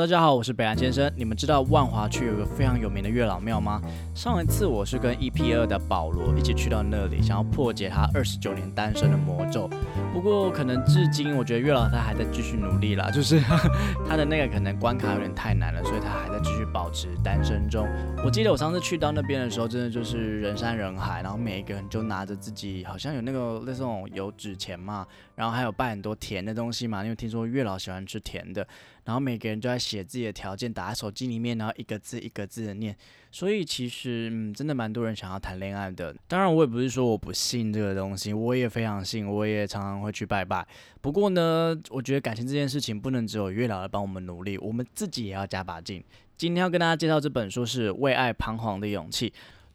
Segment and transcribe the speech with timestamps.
[0.00, 1.12] 大家好，我是北岸先生。
[1.14, 3.82] 你们知道万华区有个非常有名的月老庙吗？
[4.14, 9.68] 上一次我是跟 EP 二的保罗一起去到那里，想要破解他二十九年单身的魔咒。
[10.10, 13.38] 不过可能至今，我觉得月老他还在继续努力啦，就是
[14.08, 17.86] 他的那个可能关卡有点太难了，所以他还在继续保持单身中。
[18.24, 28.66] 我记得我上次去到那边的时候，真的就是人山人海，然后每一个人就拿着自己好像有那个类似那种有纸钱嘛，然后还有拜很多甜的东西嘛，因为听说月老喜欢吃甜的。
[29.02, 32.96] 然后每个人都在写自己的条件，打在手机里面，然后一个字一个字的念。
[33.32, 36.14] 所以其实，嗯，真的蛮多人想要谈恋爱的。
[36.28, 40.66] 当然，我也不是说我不信这个东西，我也非常信，我也常常会去拜拜。
[41.00, 46.02] 不过呢，我觉得感情这件事情不能只有月老来帮我们努力，我们自己也要加把劲。
[46.36, 49.30] 今天要跟大家介绍这本书是《为爱彷徨的勇气》。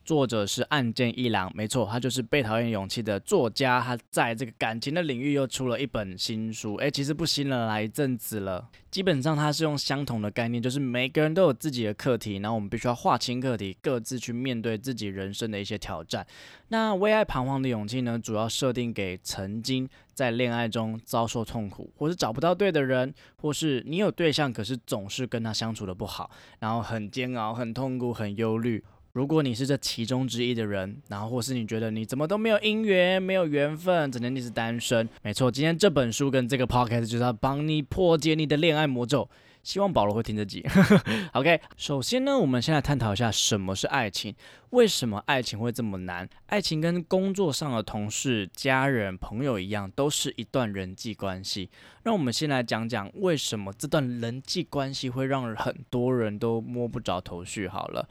[0.06, 3.81] 作者是岸见一郎，没错，他就是《被讨厌勇气》的作家。
[3.81, 8.70] 他在这个感情的领域又出了一本新书，哎，其实不新了，来一阵子了。
[8.92, 16.25] 基本上他是用相同的概念，就是每个人都有自己的课题，然后我们必须要划清课题，各自去面对自己人生的一些挑战。
[16.67, 28.84] 那《为爱彷徨的勇气》呢，主要设定给曾经在恋爱中遭受痛苦，或是找不到对的人，或是你有对象，可是总是跟他相处的不好，然后很煎熬、很痛苦、很忧虑。
[29.16, 39.30] 如果你是这其中之一的人，然后或是你觉得你怎么都没有姻缘、没有缘分，整天你是单身，没错，今天这本书跟这个 podcast 就是要帮你破解你的恋爱魔咒。
[39.64, 40.62] 希望保罗会听这集。
[41.32, 44.36] OK，首先呢，我们先来探讨一下什么是爱情，
[44.72, 46.28] 为什么爱情会这么难？
[46.48, 51.70] 爱情跟工作上的同事、家人、朋友一样，都是一段人际关系。
[52.04, 57.70] 让我们先来讲讲为什么这段人际关系会让很多人都摸不着头绪。
[57.70, 58.10] 好了。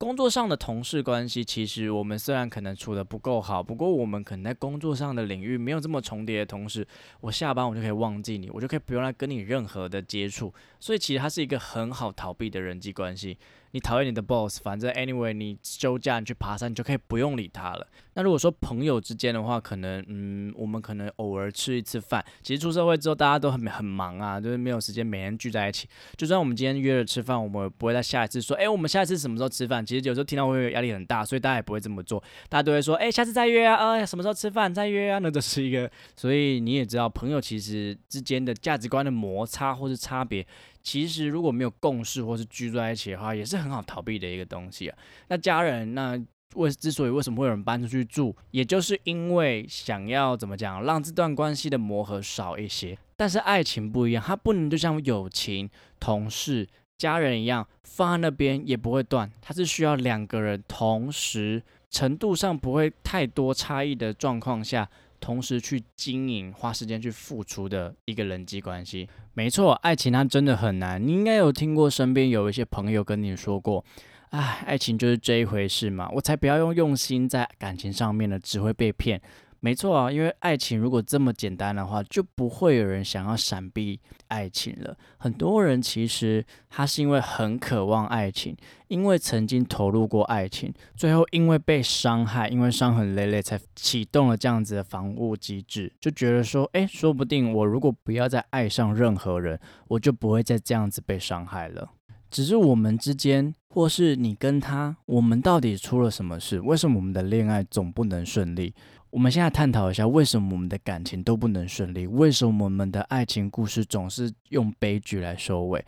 [0.00, 6.88] 工作上的同事关系，其实我们虽然可能处的不够好，不过我们可能在工作上的领域没有这么重叠的同时，
[7.20, 13.36] 我下班我就可以忘记你，我就可以不用来跟你任何的接触，所以其实它是一个很好逃避的人际关系。
[13.72, 17.86] 你讨厌你的 boss，反正 anyway，你休假你去爬山，你就可以不用理他了。
[18.14, 22.24] 那如果说朋友之间的话，可能嗯，我们可能偶尔吃一次饭。
[22.42, 25.88] 其实出社会之后，大家都很很忙啊，就是没有时间每天聚在一起。
[26.16, 29.86] 就算我们今天约了吃饭，我们不会在下一次说，哎，我们下一次什么时候吃饭？
[29.86, 32.20] 其实有时候听到会压力很大，所以大家也不会这么做。
[32.48, 35.20] 大家都会说，哎，下次再约啊，呃，什么时候吃饭再约啊？
[35.20, 40.44] 那这是一个，所以你也知道，朋友其实之间的价值观的摩擦或是差别。
[40.82, 44.98] 其实如果没有共识或是居住在一起的话，也是很好逃避的一个东西啊。
[45.28, 46.18] 那家人，那
[46.54, 52.98] 为之所以为什么会有人搬出去住，也就是因为想要怎么讲，让这段关系的磨合少一些。
[53.16, 55.68] 但是爱情不一样，它不能就像友情、
[56.00, 56.66] 同事、
[56.98, 64.88] 家人一样放在那边也不会断，它是需要两个人同时程度上不会太多差异的状况下。
[65.20, 71.00] 同时去经营、花时间去付出的一个人际关系，没错，爱情它真的很难。
[71.06, 73.84] 你应该有听过身边有一些朋友跟你说过，
[74.30, 79.20] 哎，爱情就是这一回事嘛，我才不要用用心在感情上面呢，只会被骗。
[79.62, 84.96] 没错啊，因为爱情如果这么简单的话，就不会有人想要闪避爱情了。
[85.18, 88.56] 很多人其实他是因为很渴望爱情，
[88.88, 101.90] 因为曾经投入过爱情，最后因为被伤害，因为伤痕累累，才启动了这样子的防护机制，就觉得说，哎，说不定我如果不要再爱上任何人，我就不会再这样子被伤害了。
[102.30, 106.60] 只是我们之间，或是你跟他，我们到底出了什么事？
[106.60, 108.72] 为什么我们的恋爱总不能顺利？
[109.10, 112.06] 我们现在探讨一下，为什么我们的感情都不能顺利？
[112.06, 115.84] 为什么我们的爱情故事总是用悲剧来收尾？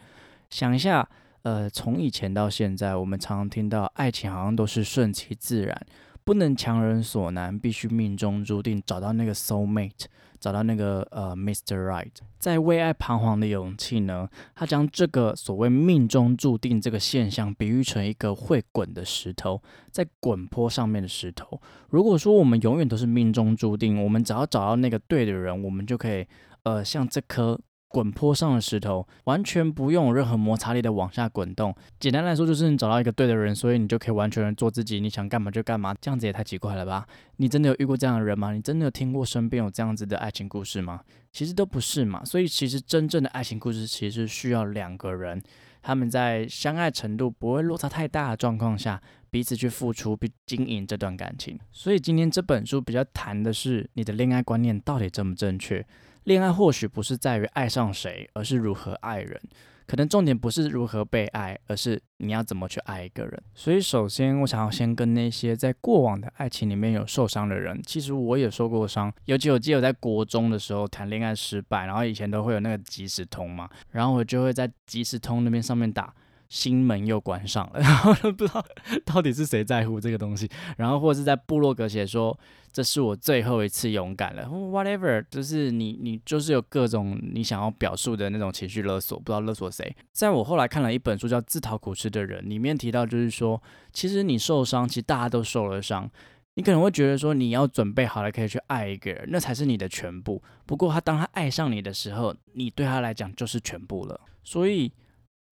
[0.50, 1.09] 想一下，
[1.43, 5.87] 呃，从以前到现在，我们常常听到爱情好像都是顺其自然。
[6.25, 10.05] 不能强人所难，必须命中注定找到那个 soul mate，
[10.38, 11.87] 找到那个呃 Mr.
[11.87, 12.12] Right。
[12.38, 21.60] 在为爱彷徨的勇气呢，他将这个所谓命中注定这个现象比喻成一个会滚的石头，在滚坡上面的石头。
[21.91, 26.27] 如果说我们永远都是命中注定，我们只要找到那个对的人，我们就可以
[26.63, 27.59] 呃像这颗。
[27.92, 31.74] 滚坡上的石头完全不用任何摩擦力的往下滚动。
[32.00, 35.94] 简单来说，就是你找到一个对的人，所以你就可以完全做自己，你想干嘛就干嘛。
[36.00, 37.06] 这样子也太奇怪了吧？
[37.36, 38.53] 你真的有遇过这样的人吗？
[38.53, 41.03] 你真的有听过身边有这样子的爱情故事吗？
[41.30, 42.24] 其实都不是嘛。
[42.24, 45.42] 所以其实真正的爱情故事，其实需要两个人，
[45.83, 49.00] 他们在相爱程度不会落差太大的状况下，
[49.30, 51.59] 彼此去付出，并经营这段感情。
[51.71, 55.84] 所以今天这本书比较谈的是你的恋爱观念到底正不正确。
[56.24, 59.41] 恋爱或许不是在于爱上谁，而是如何爱人。
[59.84, 63.42] 可能重点不是如何被爱，而是你要怎么去爱一个人。
[63.53, 69.13] 所以，首先我想要先跟那些在过往的爱情里面有受伤的人，其实我也受过伤。
[69.27, 76.15] 尤其我记得我在国中的时候谈恋爱失败，然后以前都会有那个即时通嘛，然后我就会在即时通那边上面打。
[76.53, 78.63] 心门又关上了， 然后不知道
[79.07, 80.47] 到底是谁在乎这个东西，
[80.77, 82.39] 然后或是在部落格写说
[82.71, 89.97] 这是我最后一次勇敢了，whatever，就是你你就是有各种你想要表述的那种情绪勒索，不知道勒索谁。
[90.13, 96.10] 在我后来看了一本书叫《自讨苦吃的人》，里面提到就是说，其实你受伤，其实大家都受了伤，
[96.53, 100.43] 你可能会觉得说你要准备好了可以去爱一个人，那才是你的全部。
[100.66, 104.93] 不过他当他爱上你的时候，你对他来讲就是全部了，所以。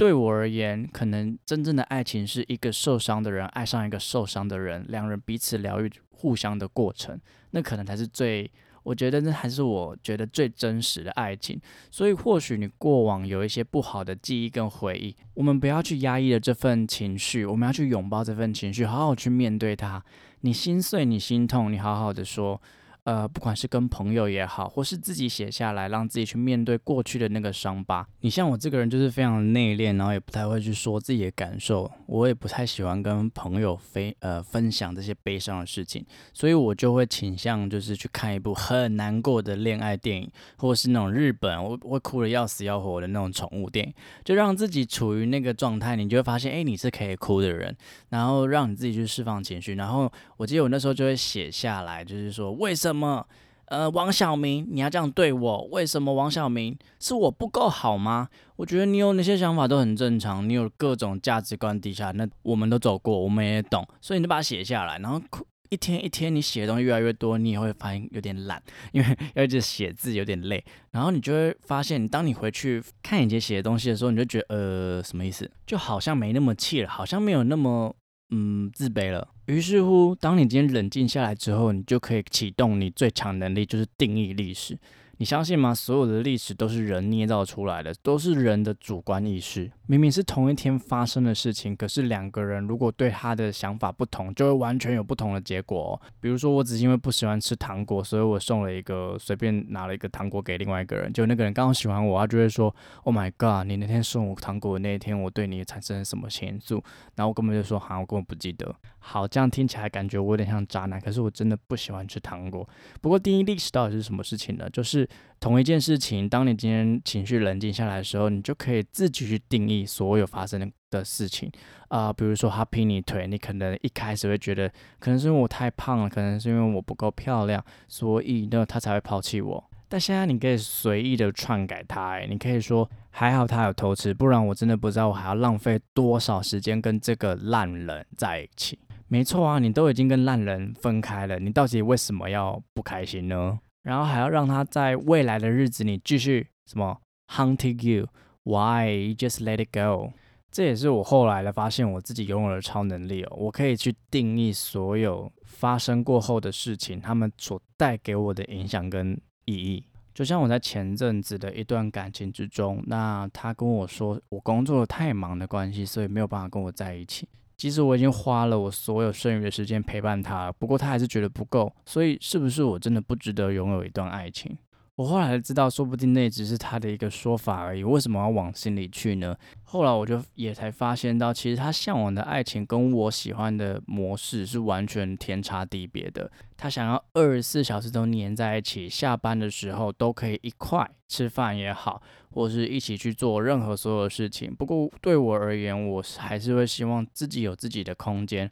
[0.01, 7.21] 对我而言，可能真正的爱情是一个受伤的人爱上一个受伤的人，两人彼此疗愈、互相的过程，
[7.51, 8.51] 那可能才是最，
[8.83, 11.61] 我觉得那还是我觉得最真实的爱情。
[11.91, 20.03] 所以，或许你过往有一些不好的记忆跟回忆，我们不要去压抑了这份情绪，我们要去拥抱这份情绪，好好去面对它。
[20.41, 22.59] 你心碎，你心痛，你好好的说。
[23.05, 28.07] 呃，不管是跟朋友也好，或是自己写下来，让自己去面对过去的那个伤疤。
[28.21, 36.05] 你像我这个人就是非常内敛，然后也不太会去说自己的感受，我也不太喜欢跟朋友非呃分享这些悲伤的事情，
[36.35, 43.95] 所以我就会倾向就是去看一部很难过的恋爱电影，或是那种日本我会哭的要死要活的那种宠物电影，
[44.25, 47.75] 就让自己处于那个状态，你就会发现，哎，你是可以哭的人，
[48.11, 49.75] 然后让你自己去释放情绪。
[49.75, 52.90] 然后我记得我那时候就会写下来，就是说为什么。
[52.91, 53.27] 什么？
[53.67, 55.63] 呃，王小明，你要这样对我？
[55.71, 58.29] 为什么王小明是我不够好吗？
[58.57, 64.99] 我觉得你有那些想法都很正常，你有各种价值观底下，那我们都走过，我们也懂，所以你就把它写下来。
[64.99, 65.23] 然后
[65.69, 68.61] 一天一天，你写的东西越来越多，你也会发现有点懒，
[68.91, 70.65] 因为要一直写字有点累。
[70.91, 75.49] 然后你就会发现，当你回去看以前写的东西的时候，你就觉得呃，什么意思？
[75.65, 77.95] 就好像没那么气了，好像没有那么。
[78.33, 79.27] 嗯，自卑了。
[79.51, 84.79] 于是乎，当你今天冷静下来之后，你就可以启动你最强能力，就是定义历史。
[85.21, 85.75] 你相信吗？
[85.75, 89.71] 所有的历史都是人捏造出来的，都是人的主观意识。
[89.87, 96.01] 明明是同一天发生的事情，可是两个人如果对他的想法不同，就会完全有不同的结果。
[96.21, 106.83] 比如说，我只是因为不喜欢吃糖果，所以我送了一个随便拿了一个糖果给另外一个人，就那个人刚好喜欢我，他就会说：“Oh my god，你那天送我糖果的那一天，我对你产生了什么情愫？”
[107.17, 112.67] 然后我根本就说：“哈，我根本不记得。”好，这样听起来感觉我有点像渣男，可是我真的不喜欢吃糖果。
[113.03, 114.69] 不过，第一历史到底是什么事情呢？
[114.71, 115.09] 就是
[115.41, 121.51] 同一件事情，当你今天情绪冷静下来的时候，你就可以自己去定义所有发生的事情
[121.89, 122.13] 啊。
[122.13, 129.65] 比如说他劈你腿，你可能一开始会觉得，可能是因为我太胖了，可能是因为我不够漂亮，所以呢他才会抛弃我。
[129.89, 138.79] 但现在你可以随意的篡改他，你可以说还好他有偷吃，不然我真的不知道我还要浪费多少时间跟这个烂人在一起。
[139.09, 143.59] 没错啊，你都已经跟烂人分开了，你到底为什么要不开心呢？
[143.83, 150.13] 然后还要让他在未来的日子里继续什么 hunting you？Why just let it go？
[150.51, 159.85] 这也是我后来的发现，我自己拥有了超能力哦，我可以去定义所有发生过后的事情，他们所带给我的影响跟意义。
[160.13, 167.29] 就像我在前阵子的一段感情之中，那他跟我说，我工作太忙的关系，所以没有办法跟我在一起。
[167.61, 174.57] 即使我已经花了我所有剩余的时间陪伴他，不过他还是觉得不够，所以是不是我真的不值得拥有一段爱情？
[174.97, 177.85] 我后来才知道，说不定那只是他的一个说法而已。
[177.85, 179.37] 为什么要往心里去呢？
[179.65, 186.31] 后来我就也才发现到，其实他向往的爱情跟我喜欢的模式是完全天差地别的。
[186.57, 192.03] 他想要二十四小时都黏在一起，下班的时候都可以一块吃饭也好。
[192.33, 194.55] 或是一起去做任何所有事情。
[194.55, 198.51] 不过对我而言，我还是会希望自己有自己的空间。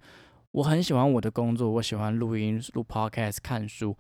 [0.52, 3.97] 我很喜欢我的工作，我喜欢录音、录 podcast、看书。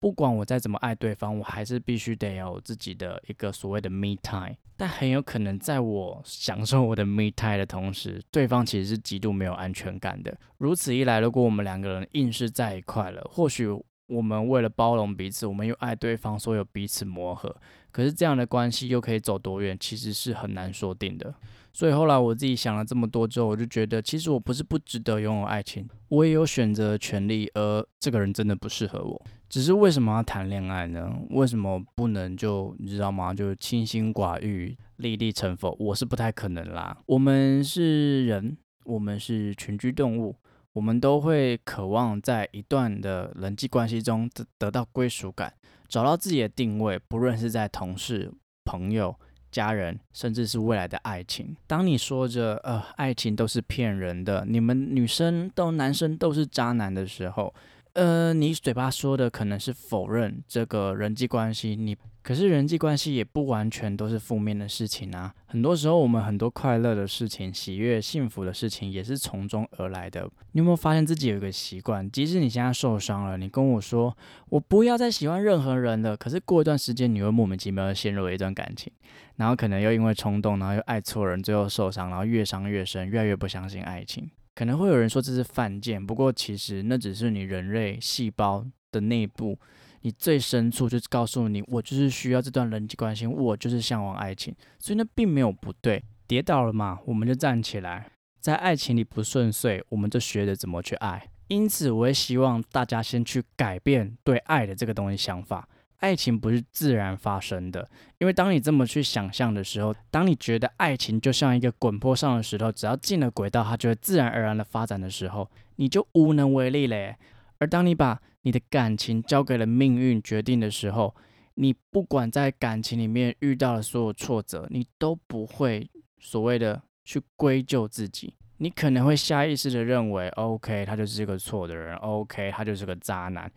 [0.00, 4.56] 不管我再怎么爱对方，我还是必须得有自己的一个所谓的 me time。
[4.76, 10.36] 但很有可能在我享受我的 me time 的同时，对方其实是极度没有安全感的。
[10.58, 13.68] 如此一来，如果我们两个人硬是在一块了，或许
[14.08, 17.54] 我们为了包容彼此，我们又爱对方，所以有彼此磨合。
[17.92, 21.32] 可是这样的关系又可以走多远，其实是很难说定的。
[21.74, 27.50] 所以后来我自己想了这么多之后，我就觉得，其实我不是不值得拥有爱情，我也有选择权利。
[27.54, 31.10] 而这个人真的不适合我，只是为什么要谈恋爱呢？
[31.30, 33.32] 为什么不能就你知道吗？
[33.32, 35.74] 就清心寡欲、立地成佛？
[35.78, 36.98] 我是不太可能啦。
[37.06, 40.36] 我们是人，我们是群居动物，
[40.74, 45.54] 我们都会渴望在一段的人际关系中得得到归属感，
[45.92, 48.32] 找到自己的定位，不论是在同事、
[48.64, 49.14] 朋友、
[49.50, 51.54] 家人，甚至是未来的爱情。
[51.66, 57.52] 当你说着“呃，爱情都是骗人的，你们女生都男生都是渣男”的时候，
[57.92, 61.94] 呃，你嘴巴说的可能是否认这个人际关系，你。
[62.22, 70.30] 可是人际关系也不完全都是负面的事情啊，很多时候我们很多快乐的事情、喜悦、幸福的事情也是从中而来的。
[70.52, 72.08] 你有没有发现自己有一个习惯？
[72.10, 74.16] 即使你现在受伤了，你跟我说
[74.50, 78.92] 我不要再喜欢任何人了，可是过一段时间你会莫名其妙的陷入了一段感情，
[79.36, 84.30] 然后可能又因为冲动，然后又爱错人，最后受伤，然后越伤越深，越来越不相信爱情。
[84.54, 89.58] 可能会有人说这是犯贱，不过其实那只是你人类细胞的内部。
[90.02, 96.02] 你最深处就是告诉你，我就是需要这段人际关系，我就是向往爱情，所以那并没有不对。
[96.26, 98.10] 跌倒了嘛，我们就站起来。
[98.40, 101.28] 在爱情里不顺遂，我们就学着怎么去爱。
[101.48, 105.68] 因此，我也希望大家先去改变对爱的这个东西想法。
[105.98, 117.16] 爱情不是自然发生的，因为当你这么去想象的时候，当你觉得爱情就像一个滚坡上的石头，只要进了轨道，它就会自然而然的发展的时候，你就无能为力嘞。
[117.58, 121.14] 而当你把你的感情交给了命运决定的时候，
[121.54, 133.50] 你不管在感情里面遇到了所有挫折，你都不会所谓的去归咎自己，你可能会下意识的认为，OK，他就是个错的人，OK，他就是个渣男。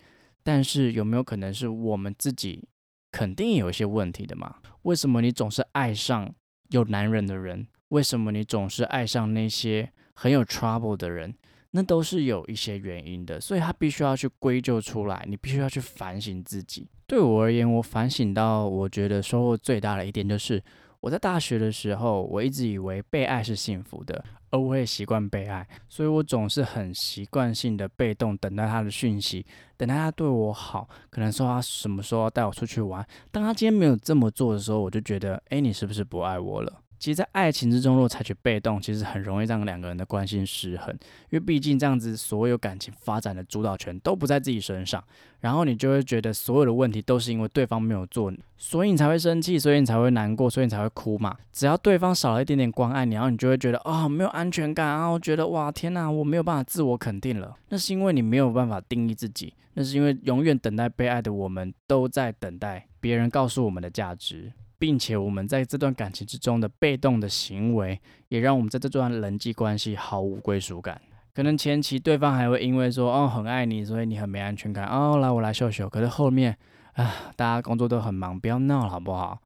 [0.43, 2.67] 但是有没有可能是我们自己
[3.11, 4.57] 肯定有一些问题的嘛？
[4.83, 6.31] 为什么你总是爱上
[6.69, 7.67] 有男人的人？
[7.89, 11.33] 为什么你总是爱上那些很有 trouble 的人？
[11.75, 16.87] 那都是有一些原因的，所以他必须要去归咎出来，你必须要去反省自己。
[17.05, 20.63] 对我而言，我反省到我觉得收获最大的一点就是，
[21.01, 33.05] 我在大学的时候，我一直以为被爱是幸福的，而我也习惯被爱，所以我总是很习惯性的被动等待他的讯息，等待他对我好，可能说他什么时候要带我出去玩。
[33.31, 36.81] 当他今天没有这么做的时候，我就觉得，哎，你是不是不爱我了？
[36.97, 40.89] 其实，在爱情之中，若采取被动，其实很容易让两个人的关系失衡。
[41.29, 45.03] 因为毕竟这样子，所有感情发展的主导权都不在自己身上，
[45.41, 51.35] 然后你就会觉得所有的问题都是因为对方没有做，所以你才会生气，所以你才会难过，所以你才会哭嘛。
[51.51, 57.55] 只要对方少了一点点关爱你，然后你就会觉得啊，没有安全感啊，我觉得哇，天哪，我没有办法自我肯定了。
[57.69, 64.51] 那是因为你没有办法定义自己，那是因为永远等待被爱的我们，都在等待别人告诉我们的价值。
[64.77, 71.01] 并且我们在这段感情之中的被动的行为，也让我们在这段人际关系毫无归属感。
[71.33, 75.89] 可能前期对方还会因为说哦很爱你，所以你很没安全感哦，来我来秀秀。
[75.89, 76.57] 可是后面
[76.93, 79.37] 啊，大家工作都很忙，不要闹了好不好？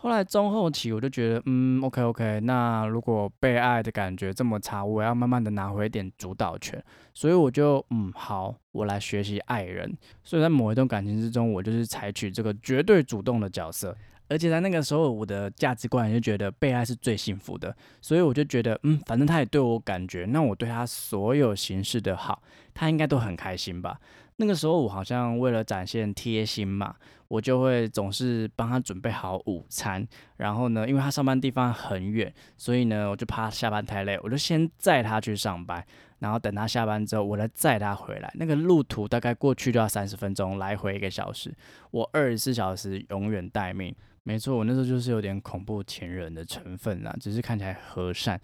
[0.00, 6.80] 后来中后期我就觉得嗯 OK OK，那如果被爱的感觉这么差，我要慢慢的拿回一点主导权。
[7.14, 9.92] 所以我就嗯好，我来学习爱人。
[10.22, 13.96] 所以在某一段感情之中，我就是采取这个绝对主动的角色。
[14.28, 22.42] 而且在那个时候，我的价值观就觉得被爱是最幸福的，所以我就觉得，嗯，反正他也对我感觉，那我对他所有形式的好，
[22.74, 23.98] 他应该都很开心吧。
[24.36, 26.94] 那个时候我好像为了展现贴心嘛，
[27.26, 30.06] 我就会总是帮他准备好午餐，
[30.36, 35.84] 然后呢，因为他上班地方很远，所以呢，我就怕下班太累，我就先载他去上班，
[36.20, 38.32] 然后等他下班之后，我再载他回来。
[38.36, 41.52] 那个路途大概过去都要三十分钟，来回一个小时，
[41.90, 43.92] 我二十四小时永远待命。
[44.22, 48.40] 没错，我那时候就是有点恐怖情人的成分啦，只是看起来和善。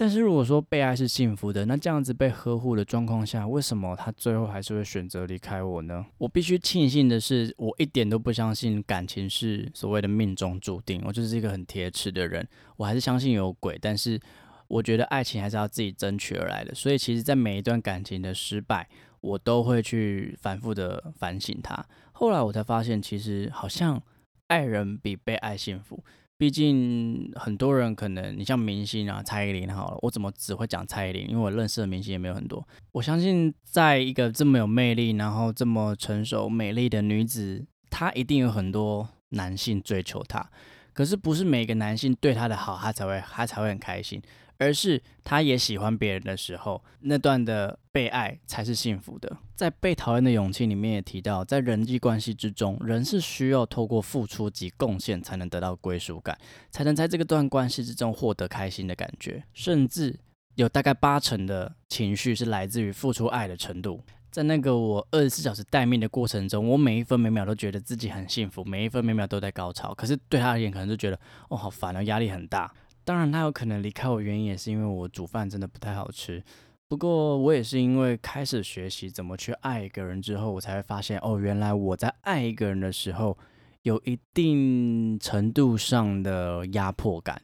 [0.00, 6.06] 但是如果说被爱是幸福的，那这样子被呵护的状况下，为什么他最后还是会选择离开我呢？
[6.18, 11.02] 我必须庆幸的是，我一点都不相信感情是所谓的命中注定。
[11.04, 13.76] 我就是一个很铁齿的人，我还是相信有鬼。
[13.82, 14.20] 但是
[14.68, 16.72] 我觉得爱情还是要自己争取而来的。
[16.74, 18.88] 所以其实，在每一段感情的失败，
[19.20, 21.84] 我都会去反复的反省它。
[22.12, 24.00] 后来我才发现，其实好像。
[24.48, 26.02] 爱人比被爱幸福，
[26.36, 31.30] 毕竟很多人可能你像明星啊，蔡依林好了，我怎么只会讲蔡依林？
[31.30, 32.66] 因为我认识的明星也没有很多。
[32.92, 40.50] 我相信，在一个这么有魅力，然后这么成熟美丽的女子，她一定有很多男性追求她。
[40.92, 44.20] 可是不是每个男性对她的好，她才会她才会很开心。
[44.58, 49.36] 而是他也喜欢别人的时候，那段的被爱才是幸福的。
[49.54, 56.36] 在被讨厌的勇气里面也提到，在人际关系之中，人是需要透过付出及贡献才能得到归属感，
[56.70, 59.42] 才能在这个段关系之中获得开心的感觉。
[59.52, 60.18] 甚至
[60.56, 64.02] 有大概八成的情绪是来自于付出爱的程度。
[64.30, 69.94] 在那个我二十四小时待命的过程中，我每一分每秒都觉得自己很幸福，每一分每秒都在高潮。
[69.94, 72.72] 可是对他而言，可能就觉得哦，好烦啊，压力很大。
[73.08, 76.44] 当然，他有可能离开我原因也是因为我煮饭真的不太好吃。
[76.88, 83.38] 不过我也是因为开始学习怎么去爱一个人之后，我才会发现，哦，原来我在爱一个人的时候，
[83.80, 87.40] 有一定程度上的压迫感。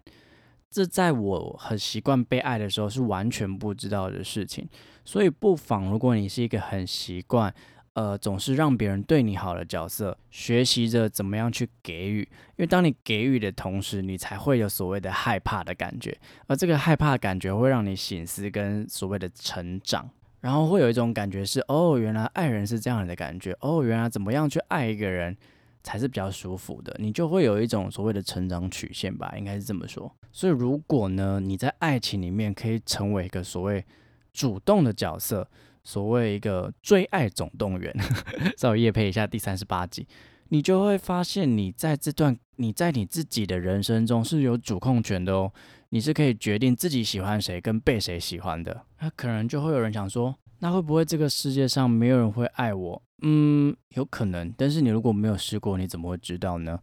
[0.70, 4.68] 这在我很习惯被爱的时候是完全不知道的事情。
[5.02, 7.54] 所以不妨，如果你是一个很习惯，
[7.94, 12.22] 呃，总是让别人对你好的角色，学习着怎么样去给予，
[12.56, 16.16] 因为当你给予的同时，你才会有所谓的害怕的感觉，
[16.48, 20.10] 而这个害怕的感觉会让你醒思跟所谓的成长，
[20.40, 25.36] 然后会有一种感觉是，哦，原来爱人是这样的感觉，哦，原来怎么样去爱一个人
[25.84, 30.12] 才是比较舒服的，你就会有一种所谓的成长曲线吧，应该是这么说。
[30.32, 33.84] 所以如果呢，你在爱情里面可以成为一个所谓
[34.32, 35.48] 主动的角色。
[35.84, 37.94] 所谓一个追爱总动员，
[38.58, 40.06] 稍微夜配一下第三十八集，
[40.48, 45.52] 你就会发现，你在这段你在你自己的人生中是有主控权的哦，
[45.90, 48.84] 你是可以决定自己喜欢谁跟被谁喜欢的。
[49.00, 53.02] 那可能就会有人想说，那会不会这个世界上没有人会爱我？
[53.22, 56.78] 嗯，有可能，但是你如果没有试过，你怎么会知道呢？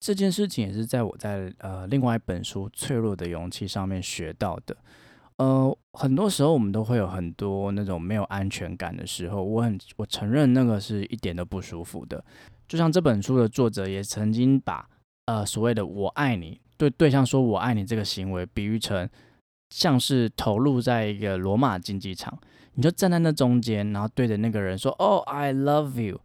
[0.00, 4.76] 这件事情也是在我在呃另外一本书《脆弱的勇气》上面学到的。
[5.38, 12.24] 呃，很多时候我们都会有很多那种没有安全感的时候，我很我承认那个是一点都不舒服的。
[12.68, 14.88] 就像这本书的作者也曾经把
[15.24, 19.08] 呃所谓的“我爱你”对对象说“我爱你”这个行为比喻成
[19.70, 22.38] 像是投入在一个罗马竞技场，
[22.74, 26.20] 你就站在那中间，然后对着那个人说“哦，I love you”，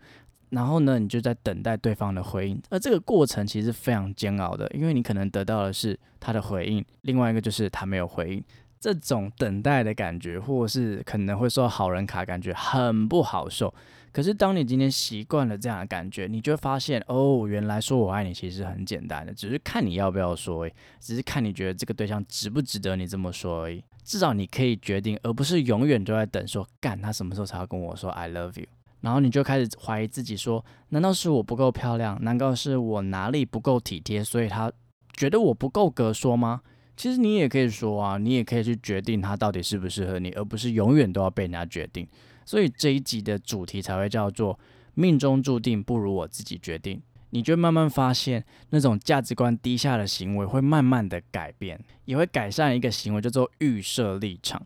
[0.51, 2.61] 然后呢，你就在等待对方的回应。
[2.69, 8.43] 而这个过程其实非常煎熬的，因为你可能得到的是他的回应，另外一个就是他没有回应。
[8.83, 13.73] 这种等待的感觉，或是可能会说好人卡，感觉很不好受。
[14.11, 23.81] 可是当你今天习惯了这样的感觉，你就会发现，哦，原来说我爱你其实很简单的，只是看你要不要说，只是看你觉得这个对象值不值得你这么说而已。
[24.03, 28.67] 至少你可以决定，而不是永远都在等，说干他什么时候才要跟我说 I love you。
[28.99, 32.21] 然后你就开始怀疑自己，说难道是我不够漂亮？
[32.21, 34.69] 难道是我哪里不够体贴，所以他
[35.13, 36.61] 觉得我不够格说吗？
[36.95, 42.07] 其实你也可以说啊，你也可以去决定他到底适不适合你，而不是永远都要被人家决定。
[42.45, 44.59] 所以这一集的主题才会叫做
[44.93, 47.01] “命中注定不如我自己决定”。
[47.31, 54.63] 你就慢慢发现，那种价值观低下的行为会慢慢的改变，也会改善一个行为叫做预设立场。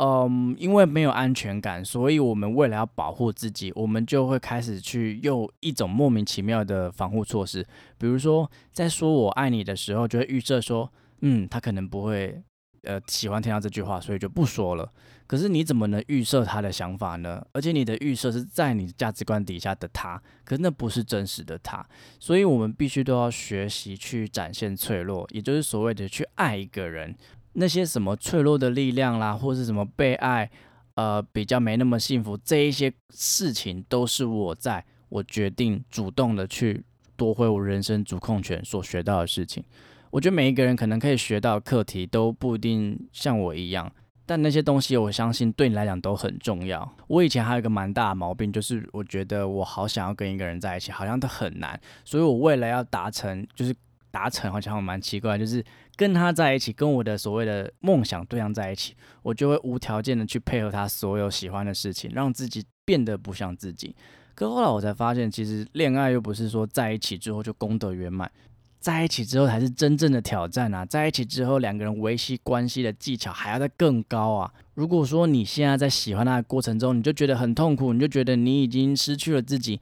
[0.00, 7.66] 嗯，因为没有安全感，所以我们为了要保护自己，我们就会开始去用一种莫名其妙的防护措施，
[7.98, 10.90] 比如说在说我爱你的时候，就会预设说。
[11.20, 12.42] 嗯，他可能不会，
[12.82, 14.90] 呃，喜欢听到这句话，所以就不说了。
[15.26, 17.44] 可是你怎么能预设他的想法呢？
[17.52, 21.84] 而且你的预设是在你价值观底下的他，可是那不是真实的他。
[22.20, 27.12] 所以我们必须都要学习去展现脆弱，也就是所谓的去爱一个人。
[27.54, 30.48] 那些什么脆弱的力量啦，或是什么被爱，
[30.94, 36.84] 呃，比较没那么幸福，这一些事情都是我在我决定主动的去
[37.16, 39.64] 夺回我人生主控权所学到的事情。
[40.10, 43.92] 我觉得每一个人可能可以学到课题都不一定像我一样，
[44.24, 46.90] 但那些东西我相信对你来讲都很重要。
[47.08, 53.74] 我以前还有一个蛮大的毛病，就是我觉得我好想要跟一个人在一起，好像都很难，所以我为了要达成，就是
[54.10, 55.62] 达成好像蛮奇怪，就是
[55.96, 63.94] 跟他在一起，跟我的所谓的梦想对象在一起，我就会无条件的去配合他所有喜欢的事情，让自己变得不像自己。
[64.34, 68.30] 可后来我才发现，其实恋爱又不是说在一起之后就功德圆满。
[68.78, 70.84] 在一起之后才是真正的挑战啊！
[70.86, 74.52] 在一起之后，两个人维系关系的技巧还要再更高啊！
[74.74, 79.80] 如果说你现在在喜欢他的过程中，你就觉得很痛苦，你就觉得你已经失去了自己，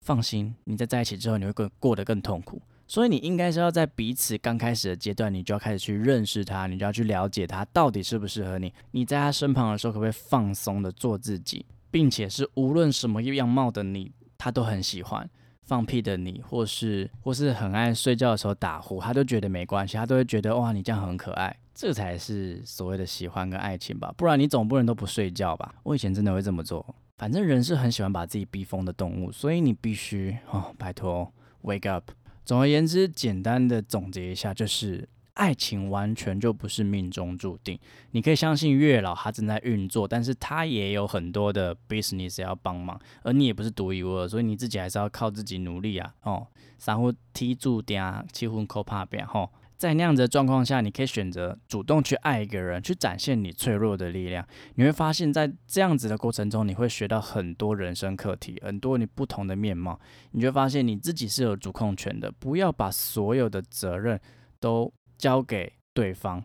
[0.00, 2.62] 放心，你在在一起之后，你会更过得更痛苦。
[2.86, 8.72] 所以你应该是要在彼此刚开始的阶段，你就要开始去认识他，你就要去了解他到底适不适合你。
[8.90, 15.28] 你在他身旁的时候，可不可以放松的做自己，并且是无论什么样貌的你，他都很喜欢。
[15.64, 24.14] 放屁的你，或是或是很爱睡觉的时候打呼，他都觉得没关系，他都会觉得哇，你这样很可爱，这才是所谓的喜欢跟爱情吧？
[24.16, 25.74] 不然你总不能都不睡觉吧？
[25.82, 32.10] 我以前真的会这么做，反正人是很喜欢把自己逼疯的动物，所以你必须哦，拜托，wake up。
[32.44, 35.08] 总而言之，简单的总结一下就是。
[35.34, 37.76] 爱情完全就不是命中注定，
[38.12, 46.14] 你可以相信月老他正在运作，但是他也有很多的 business 要帮忙，而你也不是独一无二，所以你自己还是要靠自己努力啊！
[46.22, 46.46] 哦，
[46.84, 54.46] 然后踢住点，气婚扣怕变吼，在那样子的状况下，你可以选择主动去爱一个人，去展现你脆弱的力量。
[54.76, 59.98] 你会发现在这样子的过程中，你会学到很多人生课题，很多你不同的面貌。
[60.30, 64.20] 你就会发现你自己是有主控权的，不要把所有的责任
[64.60, 64.92] 都。
[65.24, 66.44] 交给对方，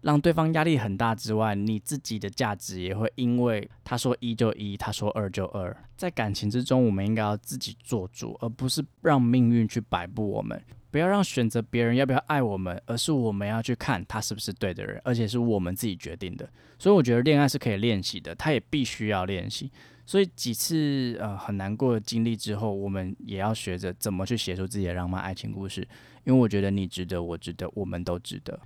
[0.00, 5.76] 让对方压力很大之外，你自己的价值也会因为他说一就一，他说二就二。
[5.94, 10.58] 在感情之中，我们应该要自己做主，而不是让命运去摆布我们。
[10.94, 16.48] 不要让选择别人要不要爱我们，而是我们要去看他是不是对的人，而且是我们自己决定的。
[16.78, 19.68] 所以我觉得恋爱是可以练习的，他也必须要练习。
[20.06, 25.80] 所以几次呃很难过的经历之后，我们也要学着怎么去写出自己的浪漫爱情故事。
[26.22, 28.56] 因为我觉得你值得，我值得，我们都值得。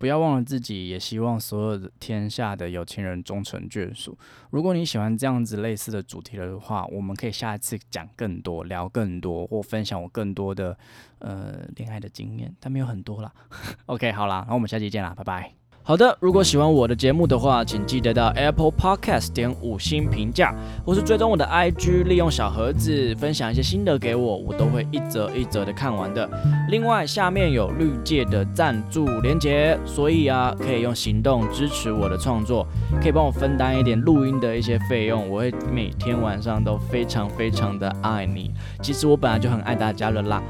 [0.00, 4.16] 不要忘了自己，也希望所有的天下的有情人终成眷属。
[4.48, 10.74] 如果你喜欢这样子类似的主题的话，我们可以下一次讲更多，聊更多，或分享我更多的
[11.18, 13.30] 呃恋爱的经验，他们有很多啦。
[13.84, 15.59] OK，好啦，那我们下期见啦，拜拜。
[15.82, 26.28] 好的，如果喜欢我的节目的话，请记得到 Apple Podcast 点五星评价，或是追踪我的 IG，利用小盒子分享一些心得给我，我都会一则一则的看完的。
[26.68, 32.64] 另外，下面有绿界的赞助连结，所以啊，可以用行动支持我的创作，
[33.02, 38.52] 可以帮我分担一点录音的一些费用，我会每天晚上都非常非常的爱你。
[38.80, 40.40] 其实我本来就很爱大家了啦。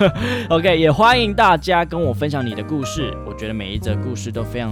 [0.50, 4.71] OK，也欢迎大家跟我分享你的故事，我觉得每一则故事都非常